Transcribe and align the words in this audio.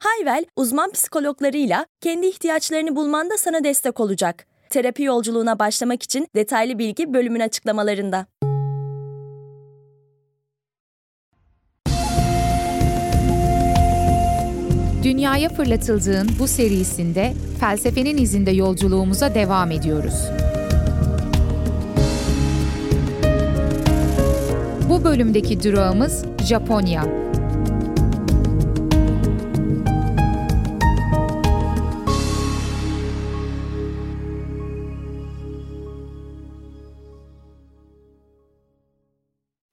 Hayvel, 0.00 0.44
uzman 0.56 0.90
psikologlarıyla 0.90 1.86
kendi 2.00 2.26
ihtiyaçlarını 2.26 2.96
bulmanda 2.96 3.38
sana 3.38 3.64
destek 3.64 4.00
olacak. 4.00 4.46
Terapi 4.70 5.02
yolculuğuna 5.02 5.58
başlamak 5.58 6.02
için 6.02 6.28
detaylı 6.34 6.78
bilgi 6.78 7.14
bölümün 7.14 7.40
açıklamalarında. 7.40 8.26
Dünyaya 15.02 15.48
fırlatıldığın 15.48 16.28
bu 16.38 16.48
serisinde 16.48 17.32
felsefenin 17.60 18.16
izinde 18.16 18.50
yolculuğumuza 18.50 19.34
devam 19.34 19.70
ediyoruz. 19.70 20.24
Bu 24.88 25.04
bölümdeki 25.04 25.62
durağımız 25.62 26.24
Japonya. 26.44 27.04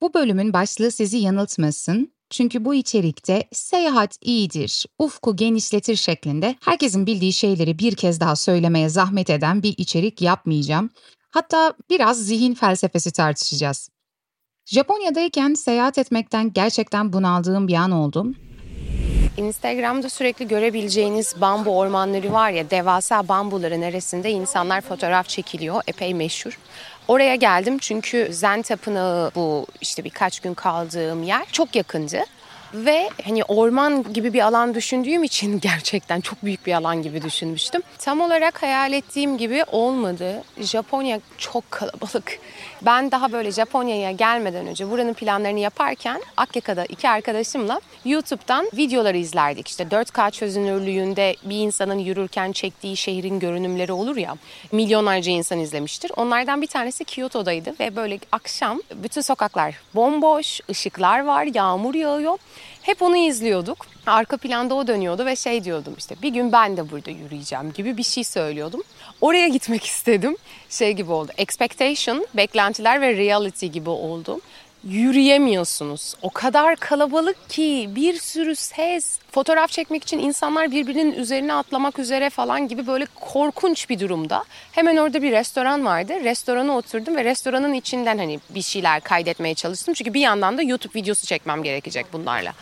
Bu 0.01 0.13
bölümün 0.13 0.53
başlığı 0.53 0.91
sizi 0.91 1.17
yanıltmasın. 1.17 2.11
Çünkü 2.29 2.65
bu 2.65 2.75
içerikte 2.75 3.43
seyahat 3.51 4.17
iyidir, 4.21 4.85
ufku 4.99 5.35
genişletir 5.35 5.95
şeklinde 5.95 6.55
herkesin 6.61 7.05
bildiği 7.05 7.33
şeyleri 7.33 7.79
bir 7.79 7.95
kez 7.95 8.19
daha 8.19 8.35
söylemeye 8.35 8.89
zahmet 8.89 9.29
eden 9.29 9.63
bir 9.63 9.75
içerik 9.77 10.21
yapmayacağım. 10.21 10.89
Hatta 11.31 11.73
biraz 11.89 12.17
zihin 12.25 12.53
felsefesi 12.53 13.11
tartışacağız. 13.11 13.89
Japonya'dayken 14.65 15.53
seyahat 15.53 15.97
etmekten 15.97 16.53
gerçekten 16.53 17.13
bunaldığım 17.13 17.67
bir 17.67 17.73
an 17.73 17.91
oldu. 17.91 18.33
Instagram'da 19.37 20.09
sürekli 20.09 20.47
görebileceğiniz 20.47 21.41
bambu 21.41 21.77
ormanları 21.77 22.31
var 22.31 22.49
ya 22.49 22.69
devasa 22.69 23.27
bambuların 23.27 23.81
arasında 23.81 24.27
insanlar 24.27 24.81
fotoğraf 24.81 25.27
çekiliyor 25.27 25.81
epey 25.87 26.13
meşhur. 26.13 26.59
Oraya 27.07 27.35
geldim 27.35 27.77
çünkü 27.77 28.27
Zen 28.31 28.61
Tapınağı 28.61 29.31
bu 29.35 29.65
işte 29.81 30.03
birkaç 30.03 30.39
gün 30.39 30.53
kaldığım 30.53 31.23
yer 31.23 31.45
çok 31.51 31.75
yakındı. 31.75 32.19
Ve 32.73 33.09
hani 33.25 33.43
orman 33.43 34.13
gibi 34.13 34.33
bir 34.33 34.41
alan 34.41 34.73
düşündüğüm 34.73 35.23
için 35.23 35.59
gerçekten 35.61 36.21
çok 36.21 36.43
büyük 36.43 36.65
bir 36.65 36.73
alan 36.73 37.01
gibi 37.01 37.21
düşünmüştüm. 37.21 37.81
Tam 37.97 38.21
olarak 38.21 38.63
hayal 38.63 38.93
ettiğim 38.93 39.37
gibi 39.37 39.63
olmadı. 39.71 40.43
Japonya 40.59 41.19
çok 41.37 41.71
kalabalık. 41.71 42.39
Ben 42.81 43.11
daha 43.11 43.31
böyle 43.31 43.51
Japonya'ya 43.51 44.11
gelmeden 44.11 44.67
önce 44.67 44.91
buranın 44.91 45.13
planlarını 45.13 45.59
yaparken 45.59 46.21
Akyaka'da 46.37 46.85
iki 46.85 47.09
arkadaşımla 47.09 47.81
YouTube'dan 48.05 48.69
videoları 48.77 49.17
izlerdik. 49.17 49.67
İşte 49.67 49.83
4K 49.83 50.31
çözünürlüğünde 50.31 51.35
bir 51.43 51.55
insanın 51.55 51.99
yürürken 51.99 52.51
çektiği 52.51 52.97
şehrin 52.97 53.39
görünümleri 53.39 53.91
olur 53.91 54.17
ya. 54.17 54.35
Milyonlarca 54.71 55.31
insan 55.31 55.59
izlemiştir. 55.59 56.11
Onlardan 56.17 56.61
bir 56.61 56.67
tanesi 56.67 57.05
Kyoto'daydı 57.05 57.75
ve 57.79 57.95
böyle 57.95 58.19
akşam 58.31 58.81
bütün 58.95 59.21
sokaklar 59.21 59.75
bomboş, 59.95 60.59
ışıklar 60.69 61.25
var, 61.25 61.47
yağmur 61.53 61.95
yağıyor. 61.95 62.37
Hep 62.81 63.01
onu 63.01 63.17
izliyorduk. 63.17 63.85
Arka 64.05 64.37
planda 64.37 64.75
o 64.75 64.87
dönüyordu 64.87 65.25
ve 65.25 65.35
şey 65.35 65.63
diyordum 65.63 65.95
işte 65.97 66.15
bir 66.21 66.29
gün 66.29 66.51
ben 66.51 66.77
de 66.77 66.91
burada 66.91 67.11
yürüyeceğim 67.11 67.73
gibi 67.73 67.97
bir 67.97 68.03
şey 68.03 68.23
söylüyordum. 68.23 68.83
Oraya 69.21 69.47
gitmek 69.47 69.83
istedim. 69.85 70.37
Şey 70.69 70.93
gibi 70.93 71.11
oldu. 71.11 71.31
Expectation, 71.37 72.27
beklentiler 72.33 73.01
ve 73.01 73.17
reality 73.17 73.65
gibi 73.65 73.89
oldu. 73.89 74.39
Yürüyemiyorsunuz. 74.83 76.15
O 76.21 76.29
kadar 76.29 76.75
kalabalık 76.75 77.49
ki 77.49 77.89
bir 77.95 78.19
sürü 78.19 78.55
ses. 78.55 79.19
Fotoğraf 79.31 79.71
çekmek 79.71 80.03
için 80.03 80.19
insanlar 80.19 80.71
birbirinin 80.71 81.13
üzerine 81.13 81.53
atlamak 81.53 81.99
üzere 81.99 82.29
falan 82.29 82.67
gibi 82.67 82.87
böyle 82.87 83.05
korkunç 83.15 83.89
bir 83.89 83.99
durumda. 83.99 84.43
Hemen 84.71 84.97
orada 84.97 85.21
bir 85.21 85.31
restoran 85.31 85.85
vardı. 85.85 86.13
Restorana 86.23 86.77
oturdum 86.77 87.15
ve 87.15 87.23
restoranın 87.23 87.73
içinden 87.73 88.17
hani 88.17 88.39
bir 88.49 88.61
şeyler 88.61 89.01
kaydetmeye 89.01 89.55
çalıştım. 89.55 89.93
Çünkü 89.93 90.13
bir 90.13 90.21
yandan 90.21 90.57
da 90.57 90.61
YouTube 90.61 90.99
videosu 90.99 91.27
çekmem 91.27 91.63
gerekecek 91.63 92.05
bunlarla. 92.13 92.53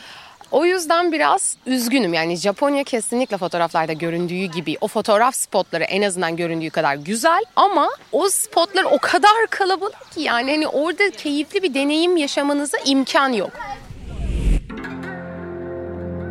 O 0.52 0.66
yüzden 0.66 1.12
biraz 1.12 1.58
üzgünüm. 1.66 2.14
Yani 2.14 2.36
Japonya 2.36 2.84
kesinlikle 2.84 3.38
fotoğraflarda 3.38 3.94
göründüğü 3.94 4.46
gibi 4.46 4.78
o 4.82 4.88
fotoğraf 4.88 5.36
spotları 5.36 5.84
en 5.84 6.02
azından 6.02 6.36
göründüğü 6.36 6.70
kadar 6.70 6.96
güzel 6.96 7.44
ama 7.56 7.90
o 8.12 8.30
spotlar 8.30 8.84
o 8.84 8.98
kadar 9.02 9.48
kalabalık 9.50 10.12
ki 10.12 10.22
yani 10.22 10.52
hani 10.52 10.68
orada 10.68 11.10
keyifli 11.10 11.64
bir 11.64 11.74
deneyim 11.74 12.18
yaşamanıza 12.18 12.78
imkan 12.86 13.30
yok. 13.30 13.52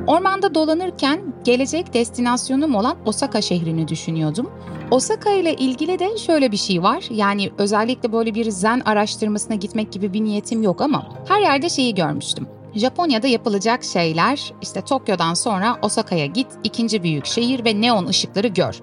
Ormanda 0.07 0.55
dolanırken 0.55 1.21
gelecek 1.45 1.95
destinasyonum 1.95 2.75
olan 2.75 2.97
Osaka 3.07 3.43
şehrini 3.43 3.89
düşünüyordum. 3.89 4.53
Osaka 4.91 5.31
ile 5.31 5.55
ilgili 5.55 5.99
de 5.99 6.19
şöyle 6.19 6.53
bir 6.53 6.57
şey 6.57 6.83
var. 6.83 7.05
Yani 7.11 7.51
özellikle 7.59 8.13
böyle 8.13 8.35
bir 8.35 8.51
zen 8.51 8.83
araştırmasına 8.85 9.55
gitmek 9.57 9.93
gibi 9.93 10.13
bir 10.13 10.25
niyetim 10.25 10.63
yok 10.63 10.81
ama 10.81 11.09
her 11.29 11.41
yerde 11.41 11.69
şeyi 11.69 11.95
görmüştüm. 11.95 12.49
Japonya'da 12.75 13.27
yapılacak 13.27 13.85
şeyler 13.85 14.53
işte 14.63 14.81
Tokyo'dan 14.81 15.35
sonra 15.35 15.79
Osaka'ya 15.83 16.27
git, 16.27 16.47
ikinci 16.65 17.03
büyük 17.03 17.27
şehir 17.27 17.65
ve 17.65 17.81
neon 17.81 18.07
ışıkları 18.07 18.49
gör. 18.49 18.81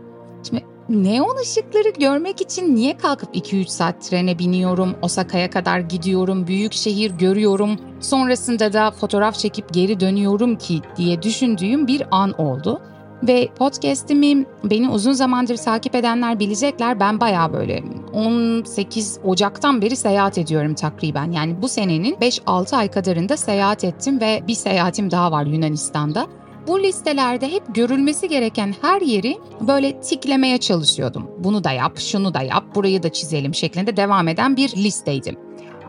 Şimdi 0.47 0.65
neon 0.89 1.37
ışıkları 1.41 1.89
görmek 1.89 2.41
için 2.41 2.75
niye 2.75 2.97
kalkıp 2.97 3.35
2-3 3.35 3.67
saat 3.67 4.01
trene 4.01 4.39
biniyorum, 4.39 4.95
Osaka'ya 5.01 5.49
kadar 5.49 5.79
gidiyorum, 5.79 6.47
büyük 6.47 6.73
şehir 6.73 7.11
görüyorum, 7.11 7.77
sonrasında 7.99 8.73
da 8.73 8.91
fotoğraf 8.91 9.35
çekip 9.35 9.73
geri 9.73 9.99
dönüyorum 9.99 10.55
ki 10.55 10.81
diye 10.97 11.21
düşündüğüm 11.21 11.87
bir 11.87 12.03
an 12.11 12.41
oldu. 12.41 12.81
Ve 13.23 13.49
podcast'imi 13.57 14.45
beni 14.63 14.89
uzun 14.89 15.11
zamandır 15.11 15.57
takip 15.57 15.95
edenler 15.95 16.39
bilecekler. 16.39 16.99
Ben 16.99 17.19
baya 17.19 17.53
böyle 17.53 17.83
18 18.13 19.19
Ocak'tan 19.23 19.81
beri 19.81 19.95
seyahat 19.95 20.37
ediyorum 20.37 20.75
takriben. 20.75 21.31
Yani 21.31 21.61
bu 21.61 21.67
senenin 21.67 22.15
5-6 22.15 22.75
ay 22.75 22.91
kadarında 22.91 23.37
seyahat 23.37 23.83
ettim 23.83 24.21
ve 24.21 24.43
bir 24.47 24.53
seyahatim 24.53 25.11
daha 25.11 25.31
var 25.31 25.45
Yunanistan'da. 25.45 26.27
Bu 26.67 26.83
listelerde 26.83 27.51
hep 27.51 27.75
görülmesi 27.75 28.29
gereken 28.29 28.75
her 28.81 29.01
yeri 29.01 29.37
böyle 29.61 30.01
tiklemeye 30.01 30.57
çalışıyordum. 30.57 31.31
Bunu 31.39 31.63
da 31.63 31.71
yap, 31.71 31.99
şunu 31.99 32.33
da 32.33 32.41
yap, 32.41 32.63
burayı 32.75 33.03
da 33.03 33.13
çizelim 33.13 33.55
şeklinde 33.55 33.97
devam 33.97 34.27
eden 34.27 34.57
bir 34.57 34.69
listeydim. 34.75 35.37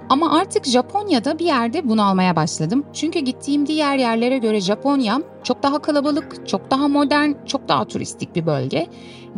Ama 0.08 0.38
artık 0.38 0.66
Japonya'da 0.66 1.38
bir 1.38 1.44
yerde 1.44 1.88
bunalmaya 1.88 2.36
başladım. 2.36 2.84
Çünkü 2.92 3.18
gittiğim 3.18 3.66
diğer 3.66 3.96
yerlere 3.96 4.38
göre 4.38 4.60
Japonya 4.60 5.22
çok 5.42 5.62
daha 5.62 5.78
kalabalık, 5.78 6.48
çok 6.48 6.70
daha 6.70 6.88
modern, 6.88 7.30
çok 7.46 7.68
daha 7.68 7.84
turistik 7.84 8.36
bir 8.36 8.46
bölge. 8.46 8.86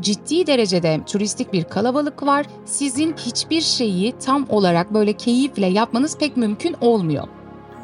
Ciddi 0.00 0.46
derecede 0.46 1.00
turistik 1.06 1.52
bir 1.52 1.64
kalabalık 1.64 2.22
var. 2.26 2.46
Sizin 2.64 3.14
hiçbir 3.16 3.60
şeyi 3.60 4.18
tam 4.18 4.46
olarak 4.48 4.94
böyle 4.94 5.12
keyifle 5.12 5.66
yapmanız 5.66 6.18
pek 6.18 6.36
mümkün 6.36 6.76
olmuyor. 6.80 7.28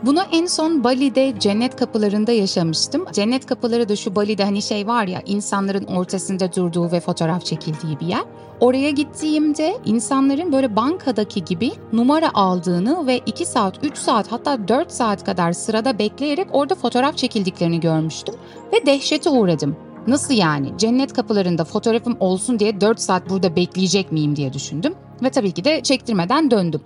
Bunu 0.02 0.20
en 0.32 0.46
son 0.46 0.84
Bali'de 0.84 1.34
cennet 1.38 1.76
kapılarında 1.76 2.32
yaşamıştım. 2.32 3.04
Cennet 3.12 3.46
kapıları 3.46 3.88
da 3.88 3.96
şu 3.96 4.16
Bali'de 4.16 4.44
hani 4.44 4.62
şey 4.62 4.86
var 4.86 5.06
ya 5.06 5.22
insanların 5.26 5.84
ortasında 5.84 6.52
durduğu 6.52 6.92
ve 6.92 7.00
fotoğraf 7.00 7.44
çekildiği 7.44 8.00
bir 8.00 8.06
yer. 8.06 8.24
Oraya 8.60 8.90
gittiğimde 8.90 9.76
insanların 9.84 10.52
böyle 10.52 10.76
bankadaki 10.76 11.44
gibi 11.44 11.70
numara 11.92 12.30
aldığını 12.34 13.06
ve 13.06 13.20
2 13.26 13.46
saat, 13.46 13.84
3 13.84 13.96
saat 13.96 14.32
hatta 14.32 14.68
4 14.68 14.92
saat 14.92 15.24
kadar 15.24 15.52
sırada 15.52 15.98
bekleyerek 15.98 16.46
orada 16.52 16.74
fotoğraf 16.74 17.16
çekildiklerini 17.16 17.80
görmüştüm 17.80 18.34
ve 18.72 18.86
dehşete 18.86 19.30
uğradım. 19.30 19.76
Nasıl 20.10 20.34
yani? 20.34 20.78
Cennet 20.78 21.12
kapılarında 21.12 21.64
fotoğrafım 21.64 22.16
olsun 22.20 22.58
diye 22.58 22.80
4 22.80 23.00
saat 23.00 23.30
burada 23.30 23.56
bekleyecek 23.56 24.12
miyim 24.12 24.36
diye 24.36 24.52
düşündüm 24.52 24.94
ve 25.22 25.30
tabii 25.30 25.52
ki 25.52 25.64
de 25.64 25.82
çektirmeden 25.82 26.50
döndüm. 26.50 26.80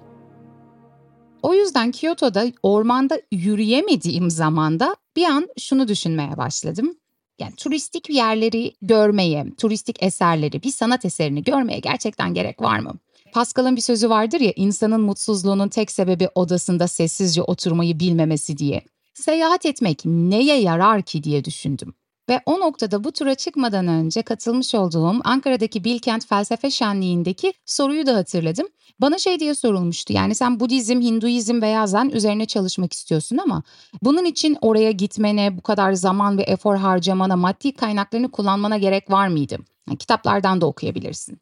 O 1.43 1.55
yüzden 1.55 1.91
Kyoto'da 1.91 2.45
ormanda 2.63 3.21
yürüyemediğim 3.33 4.31
zamanda 4.31 4.97
bir 5.17 5.25
an 5.25 5.49
şunu 5.59 5.89
düşünmeye 5.89 6.37
başladım. 6.37 6.97
Yani 7.39 7.55
turistik 7.57 8.11
yerleri 8.11 8.75
görmeye, 8.83 9.47
turistik 9.59 10.03
eserleri, 10.03 10.63
bir 10.63 10.71
sanat 10.71 11.05
eserini 11.05 11.45
görmeye 11.45 11.79
gerçekten 11.79 12.35
gerek 12.35 12.63
var 12.63 12.79
mı? 12.79 12.93
Pascal'ın 13.33 13.77
bir 13.77 13.81
sözü 13.81 14.11
vardır 14.11 14.41
ya 14.41 14.53
insanın 14.57 15.01
mutsuzluğunun 15.01 15.69
tek 15.69 15.91
sebebi 15.91 16.29
odasında 16.35 16.89
sessizce 16.89 17.43
oturmayı 17.43 18.01
bilmemesi 18.01 18.59
diye. 18.59 18.83
Seyahat 19.15 19.67
etmek 19.67 20.03
neye 20.05 20.61
yarar 20.61 21.03
ki 21.03 21.23
diye 21.23 21.45
düşündüm. 21.45 21.95
Ve 22.29 22.41
o 22.47 22.61
noktada 22.61 23.05
bu 23.05 23.13
tura 23.13 23.35
çıkmadan 23.35 23.89
önce 23.89 24.23
katılmış 24.23 24.75
olduğum 24.75 25.21
Ankara'daki 25.25 25.85
Bilkent 25.85 26.27
Felsefe 26.27 26.71
Şenliği'ndeki 26.71 27.53
soruyu 27.67 28.07
da 28.07 28.17
hatırladım. 28.17 28.67
Bana 29.01 29.19
şey 29.19 29.41
diye 29.41 29.55
sorulmuştu 29.55 30.13
yani 30.13 30.35
sen 30.35 30.61
Budizm, 30.61 31.01
Hinduizm 31.01 31.63
veya 31.63 31.87
Zen 31.87 32.09
üzerine 32.09 32.47
çalışmak 32.47 32.93
istiyorsun 32.93 33.39
ama 33.39 33.63
bunun 34.03 34.25
için 34.25 34.57
oraya 34.61 34.91
gitmene, 34.91 35.59
bu 35.59 35.63
kadar 35.63 35.93
zaman 35.93 36.39
ve 36.39 36.43
efor 36.43 36.77
harcamana, 36.77 37.37
maddi 37.37 37.73
kaynaklarını 37.73 38.31
kullanmana 38.31 38.79
gerek 38.79 39.11
var 39.11 39.29
mıydı? 39.29 39.59
Yani 39.89 39.99
kitaplardan 39.99 40.61
da 40.61 40.67
okuyabilirsin. 40.67 41.41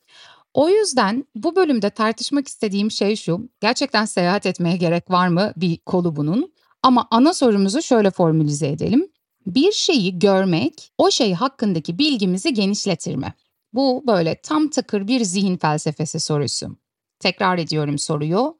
O 0.54 0.68
yüzden 0.68 1.24
bu 1.34 1.56
bölümde 1.56 1.90
tartışmak 1.90 2.48
istediğim 2.48 2.90
şey 2.90 3.16
şu. 3.16 3.48
Gerçekten 3.60 4.04
seyahat 4.04 4.46
etmeye 4.46 4.76
gerek 4.76 5.10
var 5.10 5.28
mı 5.28 5.52
bir 5.56 5.76
kolu 5.76 6.16
bunun? 6.16 6.52
Ama 6.82 7.08
ana 7.10 7.34
sorumuzu 7.34 7.82
şöyle 7.82 8.10
formülize 8.10 8.68
edelim. 8.68 9.11
Bir 9.46 9.72
şeyi 9.72 10.18
görmek 10.18 10.92
o 10.98 11.10
şey 11.10 11.34
hakkındaki 11.34 11.98
bilgimizi 11.98 12.54
genişletir 12.54 13.14
mi? 13.14 13.34
Bu 13.72 14.04
böyle 14.06 14.40
tam 14.42 14.70
takır 14.70 15.08
bir 15.08 15.24
zihin 15.24 15.56
felsefesi 15.56 16.20
sorusu. 16.20 16.76
Tekrar 17.20 17.58
ediyorum 17.58 17.98
soruyu. 17.98 18.58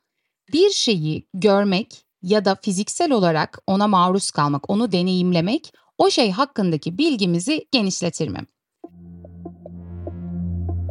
Bir 0.53 0.71
şeyi 0.71 1.27
görmek 1.35 2.05
ya 2.23 2.45
da 2.45 2.55
fiziksel 2.63 3.13
olarak 3.13 3.59
ona 3.67 3.89
maruz 3.89 4.31
kalmak, 4.31 4.71
onu 4.71 4.93
deneyimlemek 4.93 5.73
o 5.99 6.11
şey 6.11 6.31
hakkındaki 6.31 6.99
bilgimizi 6.99 7.67
genişletir 7.73 8.29
mi? 8.29 8.39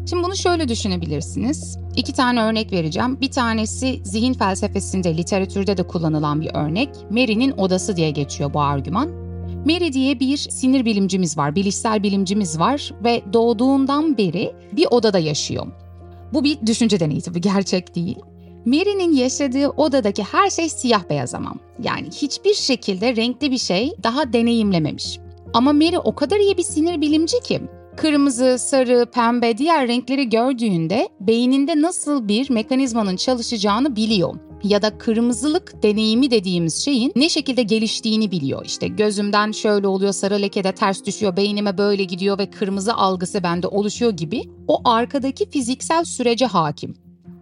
Şimdi 0.09 0.23
bunu 0.23 0.35
şöyle 0.35 0.67
düşünebilirsiniz. 0.67 1.77
İki 1.95 2.13
tane 2.13 2.41
örnek 2.41 2.71
vereceğim. 2.71 3.21
Bir 3.21 3.31
tanesi 3.31 4.01
zihin 4.03 4.33
felsefesinde, 4.33 5.17
literatürde 5.17 5.77
de 5.77 5.87
kullanılan 5.87 6.41
bir 6.41 6.49
örnek. 6.53 6.89
Mary'nin 7.09 7.51
odası 7.51 7.95
diye 7.95 8.11
geçiyor 8.11 8.53
bu 8.53 8.61
argüman. 8.61 9.20
Mary 9.65 9.93
diye 9.93 10.19
bir 10.19 10.37
sinir 10.37 10.85
bilimcimiz 10.85 11.37
var, 11.37 11.55
bilişsel 11.55 12.03
bilimcimiz 12.03 12.59
var 12.59 12.93
ve 13.03 13.21
doğduğundan 13.33 14.17
beri 14.17 14.53
bir 14.71 14.87
odada 14.91 15.19
yaşıyor. 15.19 15.67
Bu 16.33 16.43
bir 16.43 16.57
düşünce 16.65 16.99
deneyi 16.99 17.21
tabii, 17.21 17.41
gerçek 17.41 17.95
değil. 17.95 18.19
Mary'nin 18.65 19.15
yaşadığı 19.15 19.69
odadaki 19.69 20.23
her 20.23 20.49
şey 20.49 20.69
siyah 20.69 21.09
beyaz 21.09 21.35
ama. 21.35 21.53
Yani 21.83 22.07
hiçbir 22.07 22.53
şekilde 22.53 23.15
renkli 23.15 23.51
bir 23.51 23.57
şey 23.57 23.93
daha 24.03 24.33
deneyimlememiş. 24.33 25.19
Ama 25.53 25.73
Mary 25.73 25.97
o 26.03 26.15
kadar 26.15 26.39
iyi 26.39 26.57
bir 26.57 26.63
sinir 26.63 27.01
bilimci 27.01 27.39
ki 27.39 27.61
kırmızı, 27.97 28.57
sarı, 28.59 29.05
pembe 29.13 29.57
diğer 29.57 29.87
renkleri 29.87 30.29
gördüğünde 30.29 31.09
beyninde 31.19 31.81
nasıl 31.81 32.27
bir 32.27 32.49
mekanizmanın 32.49 33.15
çalışacağını 33.15 33.95
biliyor. 33.95 34.35
Ya 34.63 34.81
da 34.81 34.97
kırmızılık 34.97 35.83
deneyimi 35.83 36.31
dediğimiz 36.31 36.85
şeyin 36.85 37.11
ne 37.15 37.29
şekilde 37.29 37.63
geliştiğini 37.63 38.31
biliyor. 38.31 38.65
İşte 38.65 38.87
gözümden 38.87 39.51
şöyle 39.51 39.87
oluyor, 39.87 40.13
sarı 40.13 40.41
lekede 40.41 40.71
ters 40.71 41.05
düşüyor, 41.05 41.37
beynime 41.37 41.77
böyle 41.77 42.03
gidiyor 42.03 42.37
ve 42.37 42.49
kırmızı 42.49 42.93
algısı 42.93 43.43
bende 43.43 43.67
oluşuyor 43.67 44.11
gibi 44.11 44.43
o 44.67 44.81
arkadaki 44.89 45.49
fiziksel 45.49 46.03
sürece 46.03 46.45
hakim. 46.45 46.93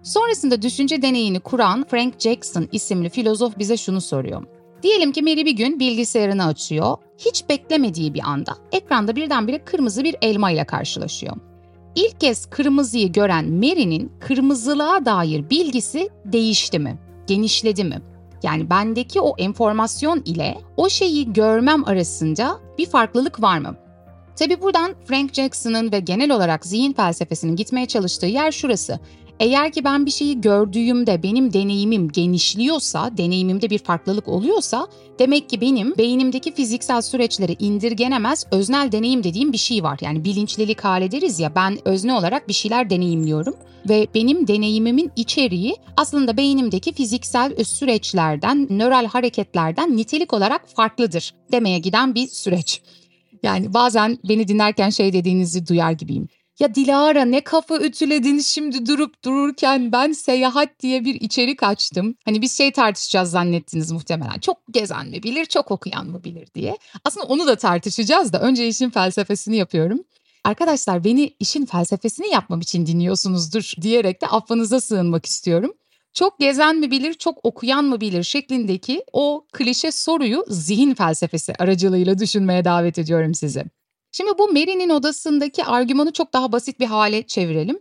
Sonrasında 0.04 0.62
düşünce 0.62 1.02
deneyini 1.02 1.40
kuran 1.40 1.86
Frank 1.90 2.20
Jackson 2.20 2.68
isimli 2.72 3.10
filozof 3.10 3.60
bize 3.60 3.78
şunu 3.78 4.02
soruyor. 4.02 4.44
Diyelim 4.84 5.12
ki 5.12 5.22
Mary 5.22 5.46
bir 5.46 5.56
gün 5.56 5.80
bilgisayarını 5.80 6.46
açıyor. 6.46 6.98
Hiç 7.18 7.50
beklemediği 7.50 8.14
bir 8.14 8.22
anda 8.24 8.56
ekranda 8.72 9.16
birdenbire 9.16 9.66
kırmızı 9.66 10.04
bir 10.04 10.16
elma 10.22 10.52
ile 10.52 10.66
karşılaşıyor. 10.66 11.36
İlk 11.96 12.20
kez 12.20 12.46
kırmızıyı 12.46 13.12
gören 13.12 13.50
Mary'nin 13.52 14.12
kırmızılığa 14.20 15.06
dair 15.06 15.50
bilgisi 15.50 16.10
değişti 16.26 16.80
mi? 16.80 17.09
Genişledi 17.30 17.84
mi? 17.84 18.02
Yani 18.44 18.70
bendeki 18.70 19.22
o 19.22 19.36
enformasyon 19.38 20.22
ile 20.26 20.58
o 20.78 20.90
şeyi 20.90 21.34
görmem 21.34 21.86
arasında 21.86 22.60
bir 22.78 22.86
farklılık 22.86 23.42
var 23.42 23.58
mı? 23.60 23.76
Tabi 24.36 24.62
buradan 24.62 24.96
Frank 25.06 25.34
Jackson'ın 25.34 25.92
ve 25.92 26.00
genel 26.00 26.32
olarak 26.32 26.66
zihin 26.66 26.94
felsefesinin 26.94 27.56
gitmeye 27.56 27.86
çalıştığı 27.86 28.26
yer 28.26 28.52
şurası. 28.52 29.00
Eğer 29.40 29.72
ki 29.72 29.84
ben 29.84 30.06
bir 30.06 30.12
şeyi 30.12 30.42
gördüğümde 30.42 31.24
benim 31.24 31.54
deneyimim 31.54 32.10
genişliyorsa, 32.10 33.18
deneyimimde 33.18 33.70
bir 33.70 33.78
farklılık 33.78 34.28
oluyorsa 34.28 34.88
demek 35.20 35.50
ki 35.50 35.62
benim 35.62 35.98
beynimdeki 35.98 36.54
fiziksel 36.54 37.02
süreçleri 37.02 37.56
indirgenemez 37.60 38.46
öznel 38.52 38.92
deneyim 38.92 39.24
dediğim 39.24 39.54
bir 39.54 39.58
şey 39.58 39.84
var. 39.84 40.00
Yani 40.02 40.24
bilinçlilik 40.24 40.82
hale 40.82 41.12
deriz 41.12 41.40
ya 41.40 41.56
ben 41.56 41.88
özne 41.88 42.14
olarak 42.14 42.48
bir 42.48 42.54
şeyler 42.54 42.90
deneyimliyorum 42.90 43.56
ve 43.90 44.08
benim 44.16 44.48
deneyimimin 44.48 45.12
içeriği 45.16 45.76
aslında 45.98 46.38
beynimdeki 46.38 46.94
fiziksel 46.94 47.64
süreçlerden, 47.64 48.68
nöral 48.70 49.06
hareketlerden 49.06 49.98
nitelik 49.98 50.34
olarak 50.34 50.70
farklıdır 50.76 51.34
demeye 51.52 51.80
giden 51.80 52.16
bir 52.16 52.28
süreç. 52.28 52.82
Yani 53.44 53.74
bazen 53.74 54.18
beni 54.30 54.48
dinlerken 54.48 54.90
şey 54.90 55.14
dediğinizi 55.14 55.68
duyar 55.68 55.92
gibiyim. 55.92 56.28
Ya 56.60 56.76
Dilara 56.76 57.26
ne 57.26 57.42
kafa 57.42 57.78
ütüledin 57.78 58.40
şimdi 58.40 58.86
durup 58.86 59.24
dururken 59.24 59.92
ben 59.92 60.12
seyahat 60.12 60.80
diye 60.80 61.06
bir 61.06 61.16
içerik 61.16 61.64
açtım. 61.64 62.16
Hani 62.26 62.42
biz 62.42 62.58
şey 62.58 62.72
tartışacağız 62.72 63.32
zannettiniz 63.32 63.92
muhtemelen. 63.92 64.40
Çok 64.40 64.58
gezen 64.72 65.08
mi 65.08 65.24
bilir, 65.24 65.46
çok 65.46 65.72
okuyan 65.72 66.08
mı 66.08 66.24
bilir 66.24 66.48
diye. 66.56 66.78
Aslında 67.06 67.26
onu 67.26 67.48
da 67.48 67.56
tartışacağız 67.56 68.34
da 68.34 68.42
önce 68.42 68.68
işin 68.68 68.90
felsefesini 68.90 69.58
yapıyorum. 69.58 70.00
Arkadaşlar 70.44 71.04
beni 71.04 71.34
işin 71.40 71.66
felsefesini 71.66 72.30
yapmam 72.30 72.62
için 72.62 72.86
dinliyorsunuzdur 72.86 73.74
diyerek 73.82 74.22
de 74.22 74.28
affınıza 74.28 74.80
sığınmak 74.82 75.26
istiyorum. 75.26 75.74
Çok 76.14 76.40
gezen 76.40 76.76
mi 76.76 76.92
bilir, 76.92 77.14
çok 77.14 77.46
okuyan 77.46 77.86
mı 77.86 78.02
bilir 78.02 78.24
şeklindeki 78.24 79.04
o 79.14 79.46
klişe 79.54 79.92
soruyu 79.92 80.46
zihin 80.50 80.94
felsefesi 80.94 81.54
aracılığıyla 81.60 82.20
düşünmeye 82.20 82.66
davet 82.66 83.00
ediyorum 83.00 83.34
sizi. 83.34 83.66
Şimdi 84.12 84.32
bu 84.38 84.48
Mary'nin 84.48 84.90
odasındaki 84.90 85.66
argümanı 85.66 86.14
çok 86.14 86.34
daha 86.34 86.52
basit 86.52 86.80
bir 86.80 86.86
hale 86.86 87.28
çevirelim. 87.28 87.80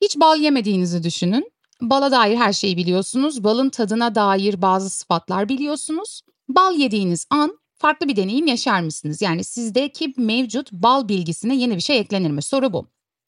Hiç 0.00 0.16
bal 0.16 0.38
yemediğinizi 0.38 1.02
düşünün. 1.02 1.52
Bala 1.80 2.10
dair 2.10 2.36
her 2.36 2.52
şeyi 2.52 2.76
biliyorsunuz. 2.76 3.44
Balın 3.44 3.70
tadına 3.70 4.14
dair 4.14 4.62
bazı 4.62 4.90
sıfatlar 4.90 5.48
biliyorsunuz. 5.48 6.22
Bal 6.48 6.74
yediğiniz 6.76 7.26
an 7.30 7.58
farklı 7.74 8.08
bir 8.08 8.16
deneyim 8.16 8.46
yaşar 8.46 8.80
mısınız? 8.80 9.22
Yani 9.22 9.44
sizdeki 9.44 10.14
mevcut 10.16 10.72
bal 10.72 11.08
bilgisine 11.08 11.56
yeni 11.56 11.76
bir 11.76 11.80
şey 11.80 11.98
eklenir 11.98 12.30
mi? 12.30 12.42
Soru 12.42 12.72
bu. 12.72 12.86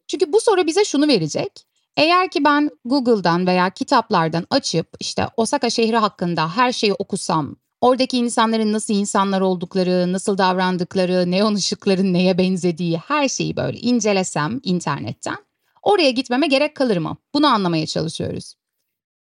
Çünkü 0.08 0.32
bu 0.32 0.40
soru 0.40 0.66
bize 0.66 0.84
şunu 0.84 1.08
verecek. 1.08 1.66
Eğer 1.96 2.30
ki 2.30 2.44
ben 2.44 2.70
Google'dan 2.84 3.46
veya 3.46 3.70
kitaplardan 3.70 4.46
açıp 4.50 4.88
işte 5.00 5.28
Osaka 5.36 5.70
şehri 5.70 5.96
hakkında 5.96 6.56
her 6.56 6.72
şeyi 6.72 6.94
okusam, 6.94 7.56
Oradaki 7.84 8.18
insanların 8.18 8.72
nasıl 8.72 8.94
insanlar 8.94 9.40
oldukları, 9.40 10.12
nasıl 10.12 10.38
davrandıkları, 10.38 11.30
neon 11.30 11.54
ışıkların 11.54 12.12
neye 12.12 12.38
benzediği 12.38 12.98
her 12.98 13.28
şeyi 13.28 13.56
böyle 13.56 13.78
incelesem 13.78 14.60
internetten 14.62 15.36
oraya 15.82 16.10
gitmeme 16.10 16.46
gerek 16.46 16.74
kalır 16.74 16.96
mı? 16.96 17.16
Bunu 17.34 17.46
anlamaya 17.46 17.86
çalışıyoruz. 17.86 18.54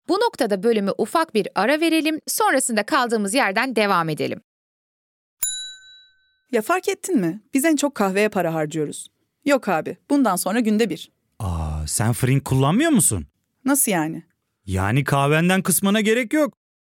Bu 0.08 0.14
noktada 0.14 0.62
bölümü 0.62 0.90
ufak 0.98 1.34
bir 1.34 1.48
ara 1.54 1.80
verelim, 1.80 2.20
sonrasında 2.26 2.82
kaldığımız 2.82 3.34
yerden 3.34 3.76
devam 3.76 4.08
edelim. 4.08 4.40
Ya 6.52 6.62
fark 6.62 6.88
ettin 6.88 7.20
mi? 7.20 7.40
Biz 7.54 7.64
en 7.64 7.76
çok 7.76 7.94
kahveye 7.94 8.28
para 8.28 8.54
harcıyoruz. 8.54 9.08
Yok 9.44 9.68
abi, 9.68 9.96
bundan 10.10 10.36
sonra 10.36 10.60
günde 10.60 10.90
bir. 10.90 11.10
Aa, 11.38 11.86
sen 11.86 12.12
Frink 12.12 12.44
kullanmıyor 12.44 12.90
musun? 12.90 13.26
Nasıl 13.64 13.92
yani? 13.92 14.22
Yani 14.66 15.04
kahvenden 15.04 15.62
kısmına 15.62 16.00
gerek 16.00 16.32
yok. 16.32 16.57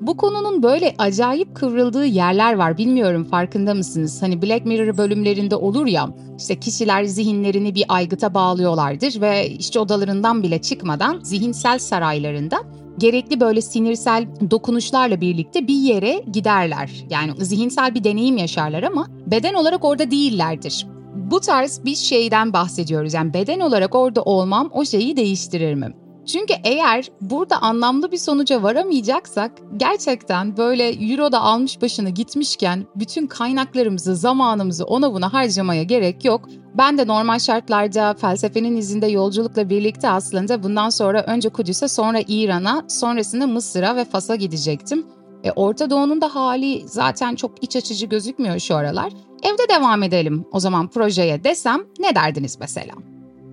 Bu 0.00 0.16
konunun 0.16 0.62
böyle 0.62 0.94
acayip 0.98 1.54
kıvrıldığı 1.54 2.06
yerler 2.06 2.54
var. 2.54 2.78
Bilmiyorum 2.78 3.24
farkında 3.24 3.74
mısınız? 3.74 4.22
Hani 4.22 4.42
Black 4.42 4.66
Mirror 4.66 4.96
bölümlerinde 4.96 5.56
olur 5.56 5.86
ya 5.86 6.08
işte 6.38 6.60
kişiler 6.60 7.04
zihinlerini 7.04 7.74
bir 7.74 7.84
aygıta 7.88 8.34
bağlıyorlardır 8.34 9.20
ve 9.20 9.50
işçi 9.50 9.78
odalarından 9.78 10.42
bile 10.42 10.62
çıkmadan 10.62 11.20
zihinsel 11.22 11.78
saraylarında 11.78 12.56
gerekli 12.98 13.40
böyle 13.40 13.60
sinirsel 13.60 14.26
dokunuşlarla 14.50 15.20
birlikte 15.20 15.68
bir 15.68 15.74
yere 15.74 16.24
giderler. 16.32 16.90
Yani 17.10 17.32
zihinsel 17.44 17.94
bir 17.94 18.04
deneyim 18.04 18.36
yaşarlar 18.36 18.82
ama 18.82 19.06
beden 19.26 19.54
olarak 19.54 19.84
orada 19.84 20.10
değillerdir. 20.10 20.86
Bu 21.14 21.40
tarz 21.40 21.84
bir 21.84 21.94
şeyden 21.94 22.52
bahsediyoruz. 22.52 23.14
Yani 23.14 23.34
beden 23.34 23.60
olarak 23.60 23.94
orada 23.94 24.22
olmam 24.22 24.70
o 24.72 24.84
şeyi 24.84 25.16
değiştirir 25.16 25.74
mi? 25.74 25.94
Çünkü 26.32 26.54
eğer 26.64 27.10
burada 27.20 27.62
anlamlı 27.62 28.12
bir 28.12 28.16
sonuca 28.16 28.62
varamayacaksak 28.62 29.52
gerçekten 29.76 30.56
böyle 30.56 30.88
Euro'da 30.88 31.40
almış 31.40 31.82
başını 31.82 32.10
gitmişken 32.10 32.86
bütün 32.96 33.26
kaynaklarımızı, 33.26 34.16
zamanımızı 34.16 34.84
ona 34.84 35.14
buna 35.14 35.32
harcamaya 35.32 35.82
gerek 35.82 36.24
yok. 36.24 36.48
Ben 36.78 36.98
de 36.98 37.06
normal 37.06 37.38
şartlarda 37.38 38.14
felsefenin 38.14 38.76
izinde 38.76 39.06
yolculukla 39.06 39.70
birlikte 39.70 40.08
aslında 40.10 40.62
bundan 40.62 40.90
sonra 40.90 41.22
önce 41.22 41.48
Kudüs'e 41.48 41.88
sonra 41.88 42.18
İran'a 42.28 42.84
sonrasında 42.88 43.46
Mısır'a 43.46 43.96
ve 43.96 44.04
Fas'a 44.04 44.36
gidecektim. 44.36 45.06
E, 45.44 45.52
Orta 45.52 45.90
Doğu'nun 45.90 46.20
da 46.20 46.34
hali 46.34 46.88
zaten 46.88 47.34
çok 47.34 47.64
iç 47.64 47.76
açıcı 47.76 48.06
gözükmüyor 48.06 48.58
şu 48.58 48.76
aralar. 48.76 49.12
Evde 49.42 49.74
devam 49.74 50.02
edelim 50.02 50.44
o 50.52 50.60
zaman 50.60 50.88
projeye 50.88 51.44
desem 51.44 51.80
ne 51.98 52.14
derdiniz 52.14 52.56
mesela? 52.60 52.92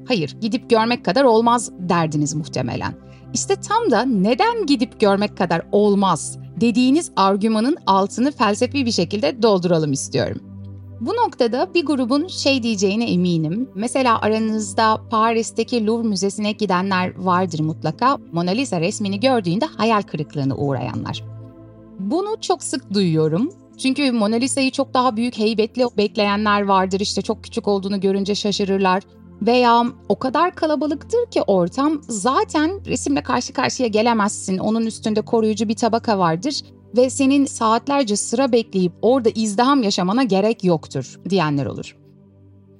Hayır, 0.07 0.37
gidip 0.41 0.69
görmek 0.69 1.05
kadar 1.05 1.23
olmaz 1.23 1.71
derdiniz 1.79 2.35
muhtemelen. 2.35 2.93
İşte 3.33 3.55
tam 3.55 3.91
da 3.91 4.01
neden 4.01 4.65
gidip 4.65 4.99
görmek 4.99 5.37
kadar 5.37 5.61
olmaz 5.71 6.37
dediğiniz 6.61 7.11
argümanın 7.15 7.77
altını 7.87 8.31
felsefi 8.31 8.85
bir 8.85 8.91
şekilde 8.91 9.41
dolduralım 9.41 9.91
istiyorum. 9.91 10.41
Bu 11.01 11.13
noktada 11.13 11.73
bir 11.73 11.85
grubun 11.85 12.27
şey 12.27 12.63
diyeceğine 12.63 13.11
eminim. 13.11 13.69
Mesela 13.75 14.21
aranızda 14.21 15.01
Paris'teki 15.09 15.85
Louvre 15.85 16.07
Müzesi'ne 16.07 16.51
gidenler 16.51 17.17
vardır 17.17 17.59
mutlaka. 17.59 18.17
Mona 18.31 18.51
Lisa 18.51 18.81
resmini 18.81 19.19
gördüğünde 19.19 19.65
hayal 19.65 20.01
kırıklığına 20.01 20.55
uğrayanlar. 20.55 21.23
Bunu 21.99 22.41
çok 22.41 22.63
sık 22.63 22.93
duyuyorum. 22.93 23.49
Çünkü 23.77 24.11
Mona 24.11 24.35
Lisa'yı 24.35 24.71
çok 24.71 24.93
daha 24.93 25.15
büyük 25.15 25.37
heybetle 25.37 25.83
bekleyenler 25.97 26.61
vardır. 26.61 26.99
İşte 26.99 27.21
çok 27.21 27.43
küçük 27.43 27.67
olduğunu 27.67 27.99
görünce 27.99 28.35
şaşırırlar. 28.35 29.03
Veya 29.41 29.85
o 30.09 30.19
kadar 30.19 30.55
kalabalıktır 30.55 31.31
ki 31.31 31.41
ortam 31.41 32.01
zaten 32.07 32.85
resimle 32.85 33.23
karşı 33.23 33.53
karşıya 33.53 33.87
gelemezsin. 33.89 34.57
Onun 34.57 34.85
üstünde 34.85 35.21
koruyucu 35.21 35.69
bir 35.69 35.75
tabaka 35.75 36.19
vardır 36.19 36.61
ve 36.97 37.09
senin 37.09 37.45
saatlerce 37.45 38.15
sıra 38.15 38.51
bekleyip 38.51 38.93
orada 39.01 39.29
izdiham 39.29 39.83
yaşamana 39.83 40.23
gerek 40.23 40.63
yoktur 40.63 41.19
diyenler 41.29 41.65
olur. 41.65 41.97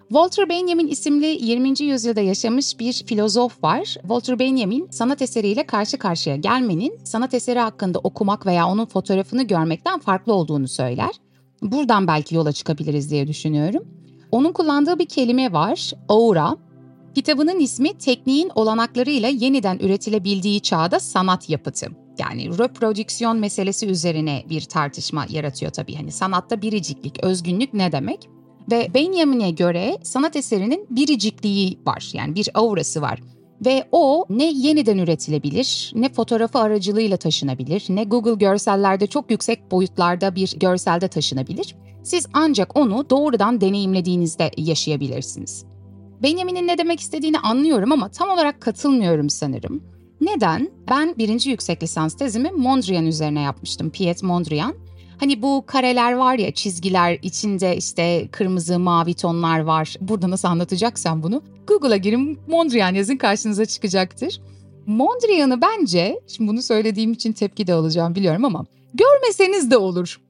Walter 0.10 0.50
Benjamin 0.50 0.88
isimli 0.88 1.26
20. 1.26 1.84
yüzyılda 1.84 2.22
yaşamış 2.22 2.80
bir 2.80 2.94
filozof 2.94 3.64
var. 3.64 3.84
Walter 3.84 4.40
Benjamin 4.40 4.88
sanat 4.92 5.22
eseriyle 5.22 5.66
karşı 5.66 5.98
karşıya 5.98 6.36
gelmenin 6.36 7.00
sanat 7.04 7.34
eseri 7.34 7.60
hakkında 7.60 8.00
okumak 8.00 8.46
veya 8.46 8.68
onun 8.68 8.86
fotoğrafını 8.86 9.44
görmekten 9.44 10.00
farklı 10.00 10.34
olduğunu 10.34 10.68
söyler. 10.68 11.12
Buradan 11.62 12.08
belki 12.08 12.36
yola 12.36 12.52
çıkabiliriz 12.52 13.12
diye 13.12 13.28
düşünüyorum. 13.28 13.84
Onun 14.32 14.52
kullandığı 14.52 15.00
bir 15.00 15.06
kelime 15.06 15.54
var, 15.54 15.92
aura. 16.10 16.58
Kitabının 17.16 17.60
ismi 17.60 17.94
tekniğin 17.94 18.52
olanaklarıyla 18.56 19.30
yeniden 19.30 19.80
üretilebildiği 19.80 20.62
çağda 20.62 21.00
sanat 21.00 21.50
yapıtı. 21.50 21.88
Yani 22.20 22.58
reprodüksiyon 22.58 23.38
meselesi 23.38 23.88
üzerine 23.88 24.44
bir 24.50 24.62
tartışma 24.62 25.26
yaratıyor 25.30 25.72
tabii. 25.72 25.96
Hani 25.96 26.12
sanatta 26.12 26.62
biriciklik, 26.62 27.24
özgünlük 27.24 27.74
ne 27.74 27.92
demek? 27.92 28.30
Ve 28.72 28.94
Benjamin'e 28.94 29.52
göre 29.52 29.98
sanat 30.04 30.36
eserinin 30.36 30.86
biricikliği 30.90 31.80
var. 31.86 32.10
Yani 32.14 32.36
bir 32.36 32.50
aurası 32.54 33.02
var. 33.02 33.20
Ve 33.66 33.88
o 33.92 34.26
ne 34.30 34.52
yeniden 34.52 34.98
üretilebilir, 34.98 35.92
ne 35.96 36.10
fotoğrafı 36.10 36.60
aracılığıyla 36.60 37.18
taşınabilir, 37.18 37.86
ne 37.90 38.04
Google 38.04 38.34
görsellerde 38.34 39.08
çok 39.08 39.32
yüksek 39.32 39.72
boyutlarda 39.72 40.36
bir 40.36 40.60
görselde 40.60 41.08
taşınabilir. 41.08 41.76
Siz 42.08 42.26
ancak 42.34 42.78
onu 42.78 43.10
doğrudan 43.10 43.62
deneyimlediğinizde 43.62 44.52
yaşayabilirsiniz. 44.58 45.66
Benjamin'in 46.24 46.68
ne 46.68 46.78
demek 46.78 47.00
istediğini 47.00 47.40
anlıyorum 47.40 47.92
ama 47.92 48.10
tam 48.10 48.30
olarak 48.30 48.62
katılmıyorum 48.62 49.30
sanırım. 49.30 49.84
Neden? 50.22 50.72
Ben 50.90 51.16
birinci 51.18 51.50
yüksek 51.50 51.84
lisans 51.84 52.18
tezimi 52.18 52.52
Mondrian 52.52 53.06
üzerine 53.06 53.42
yapmıştım. 53.42 53.90
Piet 53.90 54.24
Mondrian. 54.24 54.76
Hani 55.20 55.42
bu 55.42 55.64
kareler 55.68 56.14
var 56.14 56.36
ya 56.36 56.52
çizgiler 56.52 57.20
içinde 57.22 57.78
işte 57.78 58.28
kırmızı 58.32 58.80
mavi 58.80 59.14
tonlar 59.14 59.60
var. 59.60 59.96
Burada 60.02 60.30
nasıl 60.30 60.48
anlatacaksam 60.48 61.24
bunu? 61.24 61.42
Google'a 61.68 61.98
girin 61.98 62.40
Mondrian 62.48 62.94
yazın 62.94 63.18
karşınıza 63.18 63.66
çıkacaktır. 63.66 64.42
Mondrian'ı 64.86 65.62
bence, 65.62 66.20
şimdi 66.28 66.50
bunu 66.50 66.62
söylediğim 66.62 67.12
için 67.12 67.34
tepki 67.34 67.68
de 67.68 67.74
alacağım 67.74 68.16
biliyorum 68.16 68.46
ama 68.46 68.66
görmeseniz 68.94 69.72
de 69.72 69.78
olur. 69.78 70.27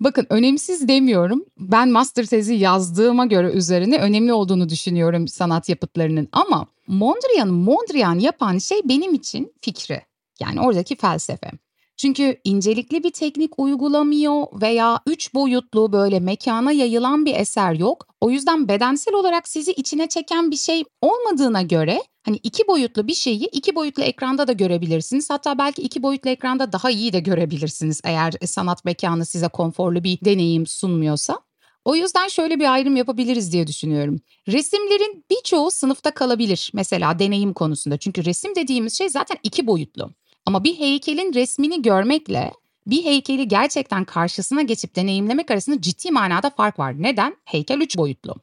Bakın 0.00 0.26
önemsiz 0.30 0.88
demiyorum. 0.88 1.44
Ben 1.58 1.88
master 1.88 2.26
tezi 2.26 2.54
yazdığıma 2.54 3.26
göre 3.26 3.50
üzerine 3.50 3.98
önemli 3.98 4.32
olduğunu 4.32 4.68
düşünüyorum 4.68 5.28
sanat 5.28 5.68
yapıtlarının 5.68 6.28
ama 6.32 6.66
Mondrian 6.86 7.48
Mondrian 7.48 8.18
yapan 8.18 8.58
şey 8.58 8.80
benim 8.84 9.14
için 9.14 9.52
fikri. 9.60 10.02
Yani 10.40 10.60
oradaki 10.60 10.96
felsefe. 10.96 11.50
Çünkü 11.96 12.36
incelikli 12.44 13.04
bir 13.04 13.10
teknik 13.10 13.58
uygulamıyor 13.58 14.46
veya 14.62 15.00
üç 15.06 15.34
boyutlu 15.34 15.92
böyle 15.92 16.20
mekana 16.20 16.72
yayılan 16.72 17.26
bir 17.26 17.34
eser 17.34 17.72
yok. 17.72 18.06
O 18.20 18.30
yüzden 18.30 18.68
bedensel 18.68 19.14
olarak 19.14 19.48
sizi 19.48 19.72
içine 19.72 20.06
çeken 20.06 20.50
bir 20.50 20.56
şey 20.56 20.84
olmadığına 21.00 21.62
göre 21.62 22.02
hani 22.26 22.36
iki 22.42 22.66
boyutlu 22.68 23.06
bir 23.06 23.14
şeyi 23.14 23.46
iki 23.46 23.74
boyutlu 23.74 24.02
ekranda 24.02 24.48
da 24.48 24.52
görebilirsiniz. 24.52 25.30
Hatta 25.30 25.58
belki 25.58 25.82
iki 25.82 26.02
boyutlu 26.02 26.30
ekranda 26.30 26.72
daha 26.72 26.90
iyi 26.90 27.12
de 27.12 27.20
görebilirsiniz 27.20 28.00
eğer 28.04 28.34
sanat 28.46 28.84
mekanı 28.84 29.26
size 29.26 29.48
konforlu 29.48 30.04
bir 30.04 30.18
deneyim 30.24 30.66
sunmuyorsa. 30.66 31.40
O 31.84 31.96
yüzden 31.96 32.28
şöyle 32.28 32.60
bir 32.60 32.72
ayrım 32.72 32.96
yapabiliriz 32.96 33.52
diye 33.52 33.66
düşünüyorum. 33.66 34.20
Resimlerin 34.48 35.24
birçoğu 35.30 35.70
sınıfta 35.70 36.10
kalabilir 36.10 36.70
mesela 36.74 37.18
deneyim 37.18 37.52
konusunda. 37.52 37.96
Çünkü 37.96 38.24
resim 38.24 38.54
dediğimiz 38.54 38.98
şey 38.98 39.08
zaten 39.08 39.36
iki 39.42 39.66
boyutlu. 39.66 40.10
Ama 40.46 40.64
bir 40.64 40.78
heykelin 40.78 41.34
resmini 41.34 41.82
görmekle 41.82 42.52
bir 42.86 43.04
heykeli 43.04 43.48
gerçekten 43.48 44.04
karşısına 44.04 44.62
geçip 44.62 44.96
deneyimlemek 44.96 45.50
arasında 45.50 45.80
ciddi 45.80 46.10
manada 46.10 46.50
fark 46.50 46.78
var. 46.78 47.02
Neden? 47.02 47.36
Heykel 47.44 47.80
üç 47.80 47.96
boyutlu. 47.96 48.34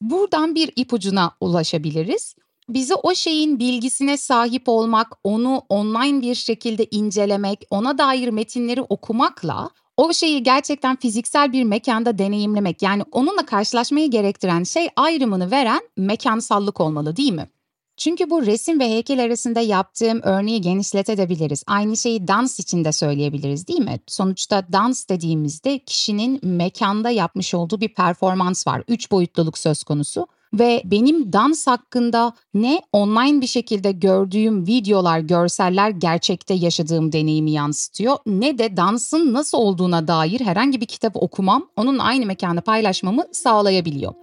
Buradan 0.00 0.54
bir 0.54 0.72
ipucuna 0.76 1.36
ulaşabiliriz. 1.40 2.34
Bizi 2.68 2.94
o 2.94 3.14
şeyin 3.14 3.58
bilgisine 3.58 4.16
sahip 4.16 4.68
olmak, 4.68 5.12
onu 5.24 5.62
online 5.68 6.22
bir 6.22 6.34
şekilde 6.34 6.86
incelemek, 6.90 7.64
ona 7.70 7.98
dair 7.98 8.28
metinleri 8.28 8.82
okumakla 8.82 9.70
o 9.96 10.12
şeyi 10.12 10.42
gerçekten 10.42 10.96
fiziksel 10.96 11.52
bir 11.52 11.64
mekanda 11.64 12.18
deneyimlemek 12.18 12.82
yani 12.82 13.02
onunla 13.12 13.46
karşılaşmayı 13.46 14.10
gerektiren 14.10 14.62
şey 14.62 14.88
ayrımını 14.96 15.50
veren 15.50 15.80
mekansallık 15.96 16.80
olmalı 16.80 17.16
değil 17.16 17.32
mi? 17.32 17.48
Çünkü 17.96 18.30
bu 18.30 18.46
resim 18.46 18.80
ve 18.80 18.88
heykel 18.88 19.24
arasında 19.24 19.60
yaptığım 19.60 20.20
örneği 20.22 20.60
genişletebiliriz. 20.60 21.64
Aynı 21.66 21.96
şeyi 21.96 22.28
dans 22.28 22.60
için 22.60 22.84
de 22.84 22.92
söyleyebiliriz 22.92 23.68
değil 23.68 23.80
mi? 23.80 24.00
Sonuçta 24.06 24.72
dans 24.72 25.08
dediğimizde 25.08 25.78
kişinin 25.78 26.40
mekanda 26.42 27.10
yapmış 27.10 27.54
olduğu 27.54 27.80
bir 27.80 27.94
performans 27.94 28.66
var. 28.66 28.82
Üç 28.88 29.10
boyutluluk 29.10 29.58
söz 29.58 29.84
konusu. 29.84 30.26
Ve 30.54 30.82
benim 30.84 31.32
dans 31.32 31.66
hakkında 31.66 32.32
ne 32.54 32.80
online 32.92 33.40
bir 33.40 33.46
şekilde 33.46 33.92
gördüğüm 33.92 34.66
videolar, 34.66 35.18
görseller 35.18 35.90
gerçekte 35.90 36.54
yaşadığım 36.54 37.12
deneyimi 37.12 37.50
yansıtıyor 37.50 38.16
ne 38.26 38.58
de 38.58 38.76
dansın 38.76 39.32
nasıl 39.32 39.58
olduğuna 39.58 40.08
dair 40.08 40.40
herhangi 40.40 40.80
bir 40.80 40.86
kitap 40.86 41.16
okumam 41.16 41.68
onun 41.76 41.98
aynı 41.98 42.26
mekanı 42.26 42.60
paylaşmamı 42.60 43.24
sağlayabiliyor. 43.32 44.14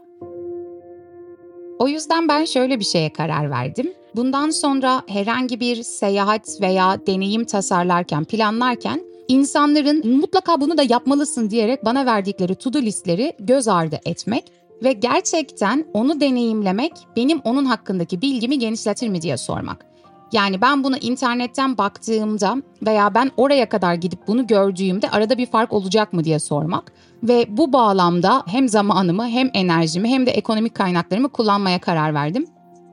O 1.79 1.87
yüzden 1.87 2.27
ben 2.27 2.45
şöyle 2.45 2.79
bir 2.79 2.85
şeye 2.85 3.13
karar 3.13 3.49
verdim. 3.49 3.93
Bundan 4.15 4.49
sonra 4.49 5.01
herhangi 5.07 5.59
bir 5.59 5.83
seyahat 5.83 6.61
veya 6.61 7.07
deneyim 7.07 7.45
tasarlarken, 7.45 8.23
planlarken 8.23 9.01
insanların 9.27 10.17
mutlaka 10.17 10.61
bunu 10.61 10.77
da 10.77 10.83
yapmalısın 10.89 11.49
diyerek 11.49 11.85
bana 11.85 12.05
verdikleri 12.05 12.55
to-do 12.55 12.81
listleri 12.81 13.33
göz 13.39 13.67
ardı 13.67 13.99
etmek 14.05 14.43
ve 14.83 14.93
gerçekten 14.93 15.85
onu 15.93 16.21
deneyimlemek 16.21 16.91
benim 17.15 17.39
onun 17.43 17.65
hakkındaki 17.65 18.21
bilgimi 18.21 18.59
genişletir 18.59 19.09
mi 19.09 19.21
diye 19.21 19.37
sormak. 19.37 19.85
Yani 20.31 20.61
ben 20.61 20.83
bunu 20.83 20.97
internetten 20.97 21.77
baktığımda 21.77 22.57
veya 22.85 23.15
ben 23.15 23.31
oraya 23.37 23.69
kadar 23.69 23.93
gidip 23.93 24.27
bunu 24.27 24.47
gördüğümde 24.47 25.09
arada 25.09 25.37
bir 25.37 25.45
fark 25.45 25.73
olacak 25.73 26.13
mı 26.13 26.23
diye 26.23 26.39
sormak 26.39 26.91
ve 27.23 27.45
bu 27.49 27.73
bağlamda 27.73 28.43
hem 28.47 28.69
zamanımı 28.69 29.27
hem 29.27 29.49
enerjimi 29.53 30.09
hem 30.09 30.25
de 30.25 30.31
ekonomik 30.31 30.75
kaynaklarımı 30.75 31.29
kullanmaya 31.29 31.79
karar 31.81 32.13
verdim. 32.13 32.47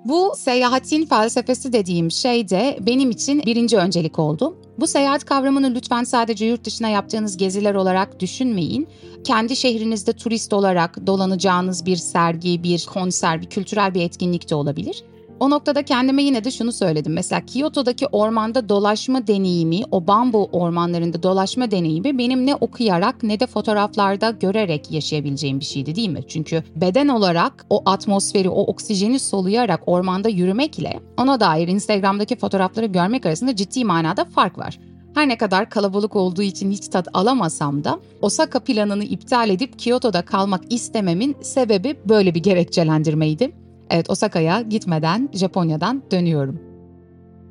Bu 0.04 0.32
seyahatin 0.36 1.06
felsefesi 1.06 1.72
dediğim 1.72 2.10
şey 2.10 2.48
de 2.48 2.78
benim 2.80 3.10
için 3.10 3.42
birinci 3.46 3.76
öncelik 3.76 4.18
oldu. 4.18 4.56
Bu 4.78 4.86
seyahat 4.86 5.24
kavramını 5.24 5.74
lütfen 5.74 6.04
sadece 6.04 6.46
yurt 6.46 6.64
dışına 6.64 6.88
yaptığınız 6.88 7.36
geziler 7.36 7.74
olarak 7.74 8.20
düşünmeyin. 8.20 8.88
Kendi 9.24 9.56
şehrinizde 9.56 10.12
turist 10.12 10.52
olarak 10.52 11.06
dolanacağınız 11.06 11.86
bir 11.86 11.96
sergi, 11.96 12.62
bir 12.62 12.86
konser, 12.86 13.42
bir 13.42 13.46
kültürel 13.46 13.94
bir 13.94 14.02
etkinlik 14.02 14.50
de 14.50 14.54
olabilir. 14.54 15.04
O 15.40 15.50
noktada 15.50 15.82
kendime 15.82 16.22
yine 16.22 16.44
de 16.44 16.50
şunu 16.50 16.72
söyledim. 16.72 17.12
Mesela 17.12 17.46
Kyoto'daki 17.46 18.06
ormanda 18.06 18.68
dolaşma 18.68 19.26
deneyimi, 19.26 19.82
o 19.90 20.06
bambu 20.06 20.48
ormanlarında 20.52 21.22
dolaşma 21.22 21.70
deneyimi 21.70 22.18
benim 22.18 22.46
ne 22.46 22.54
okuyarak 22.54 23.22
ne 23.22 23.40
de 23.40 23.46
fotoğraflarda 23.46 24.30
görerek 24.30 24.90
yaşayabileceğim 24.90 25.60
bir 25.60 25.64
şeydi 25.64 25.94
değil 25.94 26.08
mi? 26.08 26.20
Çünkü 26.28 26.62
beden 26.76 27.08
olarak 27.08 27.66
o 27.70 27.82
atmosferi, 27.86 28.48
o 28.48 28.60
oksijeni 28.60 29.18
soluyarak 29.18 29.80
ormanda 29.86 30.28
yürümekle 30.28 31.00
ona 31.18 31.40
dair 31.40 31.68
Instagram'daki 31.68 32.36
fotoğrafları 32.36 32.86
görmek 32.86 33.26
arasında 33.26 33.56
ciddi 33.56 33.84
manada 33.84 34.24
fark 34.24 34.58
var. 34.58 34.78
Her 35.14 35.28
ne 35.28 35.38
kadar 35.38 35.70
kalabalık 35.70 36.16
olduğu 36.16 36.42
için 36.42 36.70
hiç 36.70 36.88
tat 36.88 37.08
alamasam 37.12 37.84
da 37.84 38.00
Osaka 38.22 38.60
planını 38.60 39.04
iptal 39.04 39.50
edip 39.50 39.78
Kyoto'da 39.78 40.22
kalmak 40.22 40.72
istememin 40.72 41.36
sebebi 41.42 41.96
böyle 42.08 42.34
bir 42.34 42.42
gerekçelendirmeydi. 42.42 43.52
Evet 43.92 44.10
Osaka'ya 44.10 44.60
gitmeden 44.60 45.28
Japonya'dan 45.32 46.02
dönüyorum. 46.10 46.60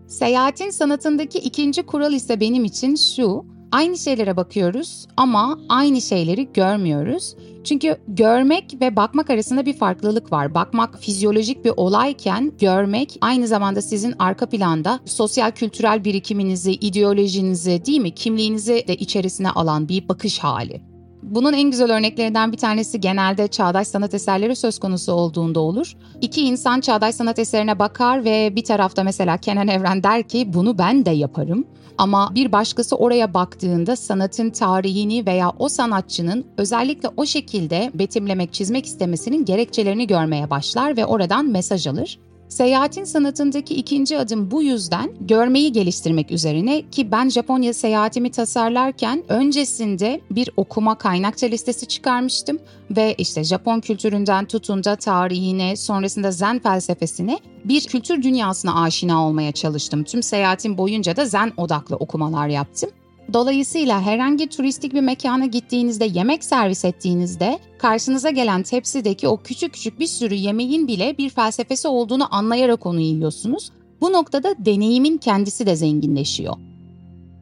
Seyahatin 0.08 0.70
sanatındaki 0.70 1.40
ikinci 1.40 1.84
kural 1.84 2.14
ise 2.14 2.40
benim 2.40 2.64
için 2.64 2.96
şu. 2.96 3.46
Aynı 3.72 3.98
şeylere 3.98 4.38
bakıyoruz 4.38 5.08
ama 5.18 5.60
aynı 5.70 6.02
şeyleri 6.02 6.54
görmüyoruz. 6.54 7.36
Çünkü 7.64 7.98
görmek 8.08 8.82
ve 8.82 8.96
bakmak 8.96 9.30
arasında 9.30 9.66
bir 9.66 9.74
farklılık 9.74 10.32
var. 10.32 10.54
Bakmak 10.54 11.00
fizyolojik 11.00 11.66
bir 11.66 11.74
olayken 11.78 12.52
görmek 12.60 13.18
aynı 13.22 13.48
zamanda 13.48 13.82
sizin 13.82 14.14
arka 14.20 14.50
planda 14.50 15.00
sosyal 15.06 15.52
kültürel 15.52 16.04
birikiminizi, 16.04 16.72
ideolojinizi 16.72 17.86
değil 17.86 18.02
mi 18.02 18.12
kimliğinizi 18.12 18.84
de 18.88 18.96
içerisine 18.96 19.50
alan 19.50 19.90
bir 19.90 20.10
bakış 20.10 20.40
hali. 20.40 20.91
Bunun 21.32 21.54
en 21.54 21.72
güzel 21.72 21.96
örneklerinden 21.96 22.52
bir 22.52 22.58
tanesi 22.58 23.00
genelde 23.00 23.48
çağdaş 23.48 23.88
sanat 23.88 24.14
eserleri 24.14 24.56
söz 24.56 24.80
konusu 24.80 25.12
olduğunda 25.12 25.60
olur. 25.60 25.94
İki 26.22 26.42
insan 26.42 26.82
çağdaş 26.82 27.16
sanat 27.16 27.40
eserine 27.40 27.80
bakar 27.80 28.24
ve 28.24 28.56
bir 28.56 28.64
tarafta 28.64 29.04
mesela 29.04 29.38
Kenan 29.38 29.68
Evren 29.68 30.04
der 30.04 30.24
ki 30.24 30.54
bunu 30.54 30.78
ben 30.78 31.06
de 31.06 31.12
yaparım. 31.12 31.66
Ama 31.98 32.32
bir 32.36 32.52
başkası 32.52 32.96
oraya 32.96 33.34
baktığında 33.34 33.96
sanatın 33.96 34.50
tarihini 34.50 35.26
veya 35.26 35.52
o 35.60 35.70
sanatçının 35.70 36.46
özellikle 36.58 37.10
o 37.18 37.26
şekilde 37.26 37.92
betimlemek, 37.94 38.54
çizmek 38.54 38.86
istemesinin 38.86 39.46
gerekçelerini 39.46 40.08
görmeye 40.08 40.50
başlar 40.50 40.98
ve 40.98 41.06
oradan 41.06 41.46
mesaj 41.46 41.88
alır. 41.88 42.20
Seyahatin 42.52 43.04
sanatındaki 43.04 43.76
ikinci 43.76 44.18
adım 44.18 44.52
bu 44.52 44.64
yüzden 44.64 45.12
görmeyi 45.22 45.72
geliştirmek 45.72 46.32
üzerine 46.32 46.90
ki 46.90 47.12
ben 47.12 47.30
Japonya 47.30 47.74
seyahatimi 47.74 48.32
tasarlarken 48.32 49.24
öncesinde 49.28 50.22
bir 50.32 50.50
okuma 50.58 50.98
kaynakça 50.98 51.48
listesi 51.48 51.88
çıkarmıştım 51.88 52.60
ve 52.92 53.16
işte 53.18 53.44
Japon 53.44 53.80
kültüründen 53.80 54.46
tutun 54.46 54.84
da 54.84 54.96
tarihine, 54.96 55.76
sonrasında 55.76 56.32
Zen 56.32 56.60
felsefesine 56.60 57.40
bir 57.66 57.82
kültür 57.82 58.24
dünyasına 58.24 58.84
aşina 58.84 59.28
olmaya 59.28 59.52
çalıştım. 59.52 60.04
Tüm 60.04 60.24
seyahatim 60.24 60.78
boyunca 60.78 61.16
da 61.16 61.26
Zen 61.26 61.52
odaklı 61.58 61.96
okumalar 61.96 62.48
yaptım. 62.48 62.90
Dolayısıyla 63.34 64.02
herhangi 64.02 64.50
turistik 64.50 64.94
bir 64.94 65.02
mekana 65.02 65.46
gittiğinizde 65.46 66.06
yemek 66.06 66.44
servis 66.44 66.86
ettiğinizde 66.86 67.60
karşınıza 67.78 68.30
gelen 68.30 68.64
tepsideki 68.64 69.28
o 69.28 69.38
küçük 69.38 69.74
küçük 69.74 70.00
bir 70.00 70.08
sürü 70.08 70.34
yemeğin 70.34 70.88
bile 70.88 71.18
bir 71.18 71.30
felsefesi 71.30 71.88
olduğunu 71.88 72.36
anlayarak 72.36 72.86
onu 72.86 73.00
yiyorsunuz. 73.00 73.72
Bu 74.02 74.14
noktada 74.14 74.56
deneyimin 74.60 75.18
kendisi 75.18 75.66
de 75.66 75.76
zenginleşiyor. 75.76 76.54